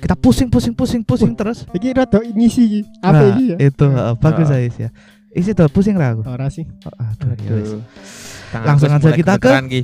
[0.00, 1.62] Kita pusing pusing pusing pusing terus.
[1.70, 2.82] Iki rada ngisi.
[2.98, 3.56] Apa Nah, iki ya?
[3.62, 4.66] Itu heeh, bagus Heeh.
[4.66, 4.90] Ais ya.
[5.30, 6.26] Isi tuh pusing lah aku.
[6.26, 6.66] Ora sih.
[6.82, 7.54] Oh, aduh, ya.
[7.54, 7.80] Aduh.
[8.50, 9.80] Langsung aja kita ke- gemeteran, Ki.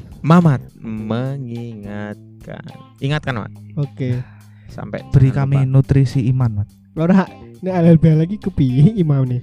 [2.46, 3.02] Mengingatkan.
[3.02, 3.52] Ingatkan, Mat.
[3.76, 4.10] Oke.
[4.66, 5.72] Sampai Beri kami lupa.
[5.72, 6.68] nutrisi iman, Mat.
[6.94, 9.42] Ora nek halal bihalal lagi kepiye imam nih?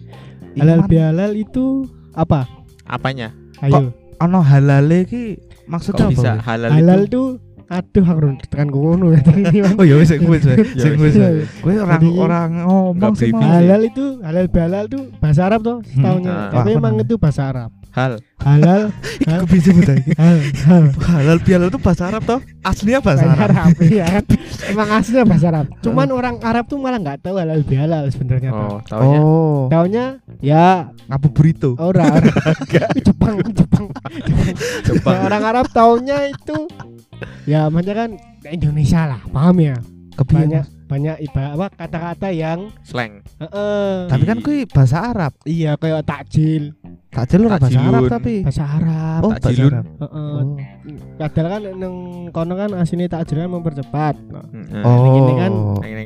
[0.56, 2.50] Halal bihalal itu apa?
[2.84, 3.30] apanya?
[3.60, 3.94] Ayo.
[4.18, 5.36] ono halale ki
[5.66, 6.44] maksudnya Kok bisa apa?
[6.46, 7.24] halal, Halal itu?
[7.68, 9.22] aduh aku tekan kono ya.
[9.80, 10.46] Oh ya wis sing wis.
[10.46, 11.14] Ya Sing wis.
[11.14, 11.50] wis.
[11.64, 13.34] Kowe orang orang ngomong sih.
[13.34, 16.32] Halal itu halal bihalal tuh bahasa Arab tuh setaunya.
[16.32, 16.62] Ah.
[16.62, 17.70] Tapi emang itu bahasa Arab.
[17.94, 18.18] Hal.
[18.42, 18.90] Halal,
[19.24, 20.18] Iku bisa iki.
[20.18, 20.84] hal, hal.
[21.00, 22.42] Halal bihalal itu bahasa Arab toh?
[22.60, 23.54] Aslinya bahasa Arab.
[23.54, 24.24] Arab ya kan.
[24.66, 25.66] Emang aslinya bahasa Arab.
[25.80, 28.50] Cuman orang Arab tuh malah nggak tahu halal bihalal sebenarnya.
[28.52, 30.06] Oh, taunya Oh, Taunya
[30.42, 31.78] ya ngabuburito.
[31.78, 32.34] ora ora.
[33.06, 33.86] Jepang, Jepang.
[34.84, 35.18] Jepang.
[35.24, 36.68] orang Arab taunya itu
[37.46, 38.10] ya maksudnya kan
[38.50, 39.78] Indonesia lah, paham ya?
[40.14, 40.66] Kepiye?
[40.84, 43.24] Banyak ibarat apa kata-kata yang slang.
[43.40, 44.08] heeh.
[44.08, 45.34] Tapi kan kuwi bahasa Arab.
[45.44, 46.76] iya kayak takjil,
[47.14, 47.78] Takjil ora bahasa.
[47.78, 48.36] Arab tapi.
[48.42, 49.20] bahasa Arab.
[49.22, 49.72] Oh, bahasa takjilun.
[49.72, 49.86] Arab.
[49.86, 50.34] Heeh.
[50.34, 50.58] Oh.
[51.14, 51.96] Padahal kan neng
[52.34, 54.16] kono kan asine takjil kan mempercepat.
[54.34, 54.82] Nah, Heeh.
[54.84, 55.06] Oh.
[55.14, 55.52] ini kan
[55.86, 56.04] ini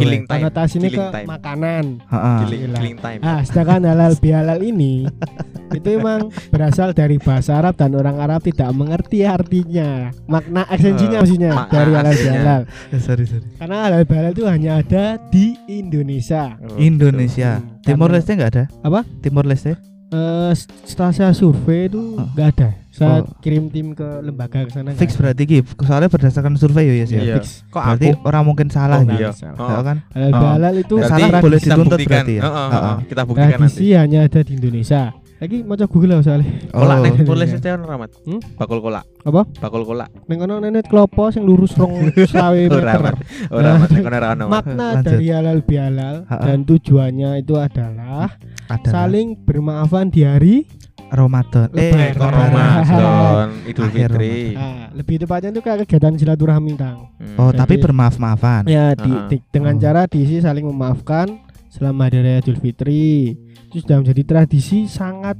[0.00, 0.40] killing time.
[0.40, 1.28] konotasinya ke time.
[1.28, 1.84] makanan.
[2.08, 2.38] Heeh.
[2.72, 3.20] Killing, time.
[3.20, 5.04] Ah, sedangkan halal bihalal ini
[5.76, 11.52] itu emang berasal dari bahasa Arab dan orang Arab tidak mengerti artinya, makna esensinya maksudnya
[11.68, 12.62] dari halal bihalal.
[12.96, 13.44] Eh, sorry sorry.
[13.60, 16.56] Karena halal bihalal itu hanya ada di Indonesia.
[16.58, 17.60] Oh, Indonesia.
[17.60, 17.84] Hmm.
[17.84, 18.64] Timor Leste enggak ada?
[18.80, 19.04] Apa?
[19.20, 19.76] Timor Leste?
[20.06, 20.52] Eh,
[20.86, 22.24] setelah saya survei itu Oh.
[22.32, 22.68] nggak ada.
[22.88, 23.28] Saya Oh.
[23.44, 24.96] kirim tim ke lembaga ke sana.
[24.96, 25.58] Fix nggak berarti ki.
[25.84, 27.20] Soalnya berdasarkan survei ya yes ya.
[27.20, 27.36] Iya.
[27.36, 27.46] fix.
[27.68, 28.24] Kok Berarti aku?
[28.24, 29.20] orang mungkin salah Oh, gitu.
[29.20, 29.30] iya.
[29.36, 29.58] Salah.
[29.60, 29.68] Oh.
[29.68, 29.96] Ya kan?
[30.16, 30.32] Halal
[30.72, 30.80] Oh.
[30.80, 32.08] itu Berarti salah boleh dituntut buktikan.
[32.16, 32.40] berarti ya?
[32.40, 32.70] Heeh, Heeh.
[32.72, 32.96] heeh.
[33.04, 33.60] Kita buktikan nanti.
[33.76, 35.02] Tradisi hanya ada di Indonesia.
[35.36, 36.48] Lagi mau coba Google lah soalnya.
[36.70, 37.02] Kolak Oh.
[37.02, 37.24] neng iya.
[37.28, 38.10] tulis aja ramat.
[38.24, 38.40] Hmm?
[38.56, 39.04] Bakul kolak.
[39.20, 39.42] Apa?
[39.60, 40.08] Bakul kolak.
[40.24, 43.14] Neng kono nenek klopo sing lurus rong Ora meter.
[43.52, 43.88] Ora Mat.
[43.92, 44.44] Neng kono ora ono.
[44.48, 45.04] Makna Lanjut.
[45.04, 48.32] dari halal bihalal dan tujuannya itu adalah
[48.66, 50.64] Ada saling bermaafan di hari
[51.06, 51.68] Ramadan.
[51.70, 52.16] Eh.
[52.16, 52.26] Kok.
[52.26, 54.56] Ramadan, Idul Akhir Fitri.
[54.56, 57.12] nah, lebih tepatnya itu kayak kegiatan silaturahmi tang.
[57.14, 57.36] Hmm.
[57.36, 58.66] Oh, Jadi- tapi bermaaf-maafan.
[58.66, 59.80] Ya di, di- dengan Oh.
[59.80, 61.30] cara diisi saling memaafkan,
[61.68, 63.36] selama hari raya Idul Fitri.
[63.76, 65.36] Itu sudah menjadi tradisi sangat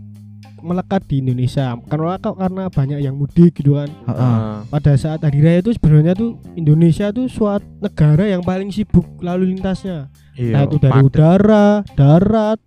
[0.60, 1.72] melekat di Indonesia.
[1.88, 3.88] Karena karena banyak yang mudik gitu kan.
[3.88, 4.12] Heeh.
[4.12, 4.56] Heeh.
[4.68, 9.56] Pada saat hari raya itu sebenarnya tuh Indonesia tuh suatu negara yang paling sibuk lalu
[9.56, 10.12] lintasnya.
[10.36, 10.52] Iya.
[10.52, 11.08] Nah, itu dari padet.
[11.08, 12.60] udara, darat,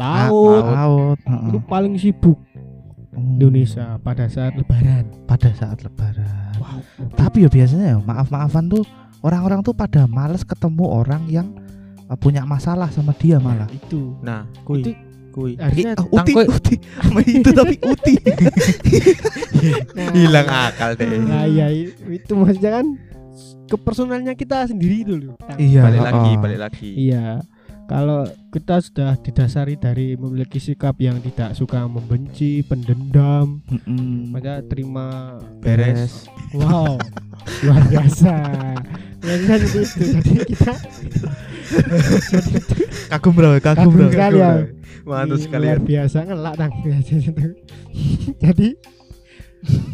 [0.00, 1.48] laut, laut heeh.
[1.52, 2.40] itu paling sibuk
[3.14, 3.38] Hmm.
[3.38, 5.06] Indonesia pada saat lebaran.
[5.28, 6.58] pada saat lebaran.
[6.58, 6.82] Wow.
[7.14, 8.82] Tapi ya biasanya ya maaf-maafan tuh
[9.22, 11.63] orang-orang tuh pada males ketemu orang yang uh,
[12.14, 13.66] punya masalah sama dia malah.
[13.72, 14.12] itu.
[14.20, 14.82] Nah, Itu kui.
[15.34, 15.52] Kui.
[15.58, 16.46] harusnya Eh, uh, uti, Tangkoi.
[16.46, 18.14] uti, Sama itu tapi uti.
[19.96, 21.08] Nah, Hilang akal deh.
[21.24, 22.86] Nah, ya itu maksudnya kan
[23.64, 25.02] ke personalnya kita sendiri.
[25.08, 25.82] Nah, iya.
[25.88, 26.36] Balik lagi, heeh.
[26.38, 26.90] balik lagi.
[27.08, 27.24] Iya.
[27.84, 34.32] Kalau kita sudah didasari dari memiliki sikap yang tidak suka membenci, pendendam, Mm-mm.
[34.32, 36.24] maka terima Beres.
[36.56, 36.96] wow
[37.60, 38.34] luar biasa.
[39.20, 40.04] Luar biasa seperti itu.
[40.16, 40.72] Jadi kita
[43.10, 44.08] Kagum bro, kagum Kagum bro.
[44.10, 44.52] sekali ya.
[45.04, 45.64] Mantap Ih, sekali.
[45.68, 46.72] luar biasa ngelak tang
[48.44, 48.68] jadi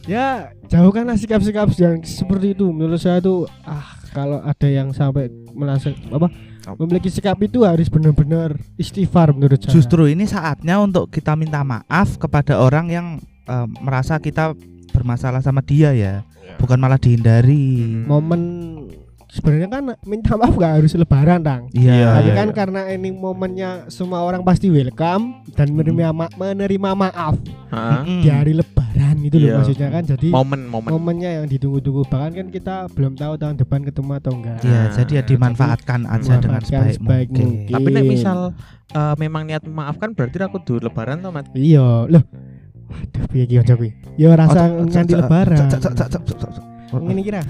[0.06, 0.26] ya
[0.66, 6.30] jauhkanlah sikap-sikap yang seperti itu menurut saya itu ah kalau ada yang sampai merasa apa
[6.76, 12.20] memiliki sikap itu harus benar-benar istighfar menurut saya Justru ini saatnya untuk kita minta maaf
[12.20, 13.06] kepada orang yang
[13.48, 14.52] uh, merasa kita
[14.90, 16.26] bermasalah sama dia ya,
[16.58, 18.02] bukan malah dihindari.
[18.02, 18.10] Hmm.
[18.10, 18.42] momen
[19.30, 22.18] sebenarnya kan minta maaf gak harus lebaran tang Iya.
[22.18, 22.54] tapi iya, kan iya.
[22.54, 27.38] karena ini momennya semua orang pasti welcome dan menerima ma- menerima maaf
[28.16, 29.56] di hari lebaran itu loh Iya.
[29.56, 30.90] maksudnya kan jadi Momen, momen.
[30.90, 34.86] momennya yang ditunggu-tunggu bahkan kan kita belum tahu tahun depan ketemu atau enggak Iya, Nah,
[34.92, 37.46] jadi ya dimanfaatkan aja dengan sebaik, sebaik mungkin.
[37.46, 37.72] mungkin.
[37.72, 38.38] Tapi nek misal
[38.90, 41.46] eh, memang niat maafkan berarti aku dulu lebaran toh, Mat.
[41.52, 42.24] iya loh
[42.90, 46.64] waduh piye iki ojo kuwi ya rasa Oh, nganti lebaran cak, cak, cak, cak, cak,
[46.92, 47.40] ngene kira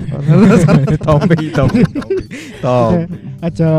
[0.98, 1.80] Tompi, tompi, tompi.
[2.60, 2.92] Tom.
[3.40, 3.70] aja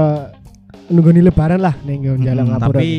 [0.88, 2.92] nunggu nih lebaran lah ning nggon jalan Mm-mm, ngapura Tapi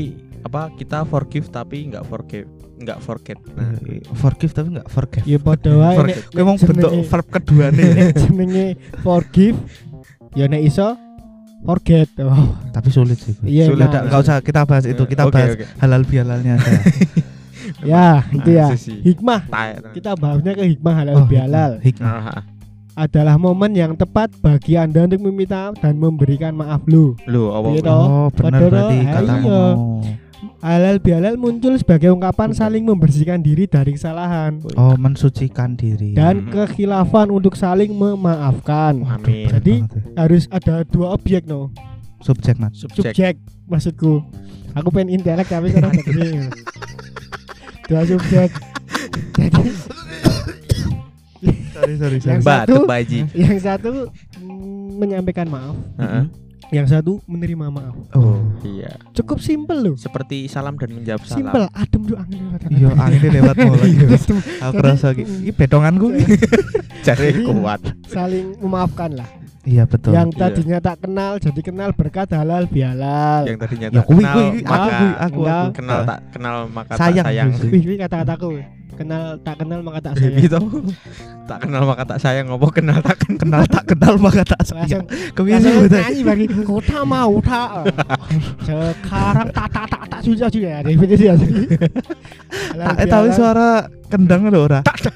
[0.43, 3.39] apa kita forgive tapi nggak forgive, nggak forget.
[3.53, 3.79] Nah,
[4.13, 5.25] Forgive tapi enggak forgive.
[5.25, 6.23] ya padha wae nek Forget.
[6.29, 7.91] Kowe mau bentuk verb kedua nih.
[8.21, 8.67] jenenge
[9.01, 9.59] forgive
[10.33, 10.99] ya nek iso
[11.63, 13.35] forget oh Tapi sulit sih.
[13.41, 13.89] Iya Sulit, nah.
[13.89, 15.65] Udah, enggak usah kita bahas itu, kita Oke, bahas oke.
[15.79, 16.73] halal bihalalnya aja.
[17.83, 19.41] ya itu ya Ah, hikmah
[19.95, 22.11] kita bahasnya ke hikmah halal Oh, bihalal Hikmah.
[22.11, 22.43] Ah,
[22.95, 27.69] adalah momen yang tepat bagi anda untuk meminta dan memberikan maaf lu Lu apa?
[27.71, 27.81] Apa?
[27.81, 28.01] toh.
[28.01, 29.49] Oh, benar Padahal, berarti katamu.
[29.49, 29.65] iya.
[30.61, 36.13] halal bihalal muncul sebagai ungkapan saling membersihkan diri dari kesalahan Oh, mensucikan diri.
[36.13, 36.51] dan Mhm.
[36.53, 39.47] kekhilafan untuk saling memaafkan Waduh, Amin.
[39.49, 41.71] Jadi, banget harus ada dua objek no
[42.21, 42.71] subjek Mat.
[42.73, 43.11] Subjek.
[43.11, 43.35] subjek
[43.67, 44.23] maksudku
[44.73, 46.31] aku pengen intelek tapi sekarang gede
[47.89, 48.51] dua subjek
[49.33, 49.63] jadi
[51.83, 52.47] Sorry, sorry, Yang sorry.
[52.47, 53.19] Batuk satu- baji.
[53.35, 53.91] yang satu
[54.39, 56.25] mm, menyampaikan maaf Heeh.
[56.71, 58.39] yang satu menerima maaf Oh.
[58.63, 58.97] Iya.
[59.13, 61.37] cukup simpel loh Seperti salam dan menjawab salam.
[61.37, 63.91] simpel adem tuh angin lewat Iya, anginnya lewat mulai.
[64.09, 64.39] Adem.
[64.63, 66.07] Aku rasa ki- ini betonganku.
[67.03, 67.81] Cari kuat.
[68.07, 69.27] saling memaafkan lah
[69.63, 70.11] Iya, betul.
[70.13, 70.39] yang Iya.
[70.41, 74.47] tadinya tak kenal jadi kenal berkat halal bihalal Yang tadinya Ya, tak kuwi, kenal kuwi,
[74.49, 75.59] aku, maka kuwi, aku, Enggak.
[75.61, 75.73] aku.
[75.73, 77.49] kenal tak kenal maka Sayang, tak sayang.
[77.65, 78.49] Wih wih kata-kataku
[78.95, 80.83] kenal tak kenal maka tak Baby sayang toh.
[81.49, 83.39] tak kenal maka tak sayang ngopo kenal tak kenal.
[83.41, 85.05] kenal tak kenal maka tak sayang.
[85.89, 85.99] betul.
[85.99, 87.71] nyanyi bagi kota mau tak
[88.67, 91.35] sekarang tak tak tak tak sudah sudah ada itu dia
[92.73, 93.69] Tak eh, tapi suara
[94.09, 94.81] kendang lho ora.
[94.81, 95.15] Tak tak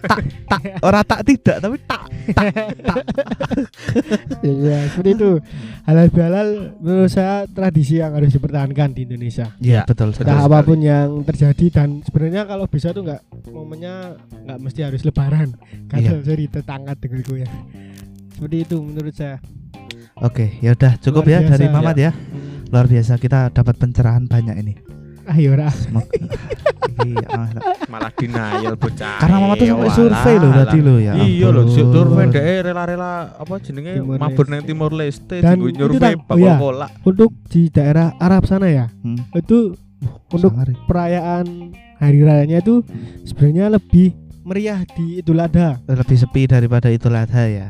[0.49, 2.03] tak ora tak tidak tapi tak.
[4.43, 5.31] ya seperti itu
[5.85, 10.11] halal bihalal menurut saya tradisi yang harus dipertahankan di Indonesia Iya, Ya, betul.
[10.11, 15.03] entah apa pun yang terjadi dan sebenarnya kalau bisa tuh nggak momennya nggak mesti harus
[15.03, 15.55] lebaran
[15.93, 16.11] Iya.
[16.11, 17.49] kalau jadi tetangga denganku ya
[18.35, 19.39] seperti itu menurut saya
[20.17, 21.69] Oke, ya udah cukup ya dari.
[21.69, 22.09] Mamat ya.
[22.73, 24.73] Luar biasa kita dapat pencerahan banyak ini.
[25.35, 26.07] Ayo ora Semoga
[26.97, 27.49] Iya, ah,
[27.93, 29.21] Malah denial bocah.
[29.21, 31.13] Karena Mamat tuh sampai survei loh tadi loh ya.
[31.19, 36.25] Iya loh, survei dhek rela-rela apa jenenge mabur nang Timor Leste Dan digo nyurvei oh
[36.25, 36.87] bakal iya.
[37.05, 39.19] untuk di daerah Arab sana ya Hmm.
[39.33, 39.77] itu
[40.33, 40.73] untuk ya.
[40.89, 42.81] perayaan hari rayanya itu
[43.23, 47.69] sebenarnya lebih meriah di Idul Adha lebih sepi daripada Idul Adha ya.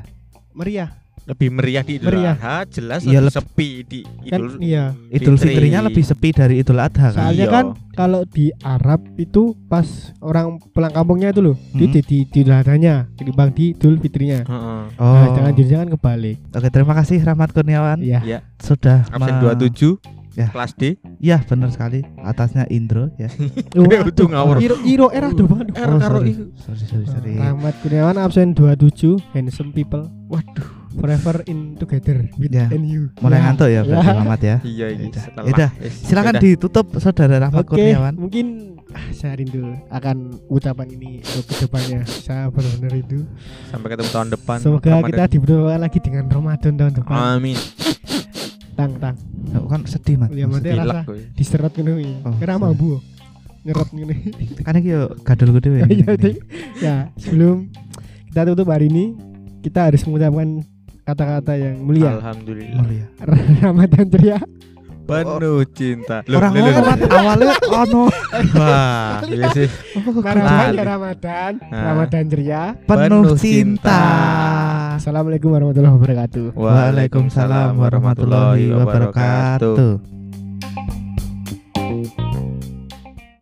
[0.53, 0.91] meriah
[1.27, 2.35] Lebih meriah di Idul Meriah.
[2.35, 5.51] Adha, jelas Iya, lebih leb- sepi di kan Idul iya Idul Fitri.
[5.53, 7.13] Fitrinya lebih sepi dari Idul Adha kan.
[7.13, 7.51] soalnya Iya.
[7.53, 9.87] kan kalau di Arab itu pas
[10.21, 11.83] orang pulang kampungnya itu loh Hmm.
[11.83, 14.81] di, di, di Idul Adhanya ketimbang di Idul Fitrinya Heeh.
[14.97, 15.13] Oh.
[15.13, 19.99] nah, jangan jangan kebalik Oke, terima kasih Rahmat Kurniawan iya Ya, sudah absen me- 27
[20.37, 20.47] Ya.
[20.47, 21.01] kelas D.
[21.17, 22.05] Ya, benar sekali.
[22.19, 23.33] Atasnya Indro ya.
[23.73, 24.61] Oh, Untung ngawur.
[24.61, 25.73] Iro, Iro era do banget.
[25.75, 26.31] Er Oh, karo sorry.
[26.31, 26.45] iku.
[26.57, 27.33] Sorry, sorry, sorry.
[27.35, 30.05] Rahmat Kurniawan absen 27 handsome people.
[30.27, 30.85] Waduh.
[30.97, 32.73] forever in together with Ya.
[32.73, 33.13] and you.
[33.21, 33.43] Mulai Ya.
[33.45, 34.57] ngantuk ya berarti Mamat ya.
[34.59, 35.05] Iya iya.
[35.05, 35.23] Yaudah.
[35.23, 35.71] setelah- Yaudah.
[35.77, 36.43] eh, Silakan yaudah.
[36.43, 38.15] ditutup Saudara Rahmat Oke, Kurniawan.
[38.17, 38.47] mungkin
[38.89, 40.17] ah, saya rindu akan
[40.49, 42.01] ucapan ini untuk ke depannya.
[42.03, 43.29] Saya benar-benar rindu.
[43.69, 44.57] sampai ketemu tahun depan.
[44.59, 45.09] Semoga Ramadan.
[45.13, 47.17] kita diberdoakan lagi dengan Ramadan tahun depan.
[47.31, 47.57] Amin.
[48.77, 49.17] Tang tang.
[49.57, 50.29] Oh, kan sedih Mat.
[50.37, 52.15] Ya mate rasa diserot ngono iki.
[52.29, 52.63] Oh, Kira sorry.
[52.63, 52.91] mambu.
[53.65, 54.15] Nyerot ngene.
[54.63, 55.87] Kan iki yo gadul gede ya.
[56.77, 57.73] Ya, sebelum
[58.31, 59.17] kita tutup hari ini,
[59.65, 60.61] kita harus mengucapkan
[61.09, 62.21] kata-kata yang mulia.
[62.21, 62.85] Alhamdulillah.
[62.85, 63.07] Mulia.
[63.65, 64.39] Ramadan ceria.
[65.07, 66.27] Penuh cinta.
[66.27, 68.05] Loh, Orang loh, loh, ngono Mat awalnya ono
[68.59, 69.69] Wah, iya sih.
[70.75, 71.53] Ya Ramadan.
[71.63, 71.85] Nah.
[71.95, 72.63] Ramadan ceria.
[72.83, 74.03] penuh Penuh cinta.
[74.99, 76.47] Assalamualaikum warahmatullahi wabarakatuh.
[76.59, 80.16] Waalaikumsalam warahmatullahi wabarakatuh.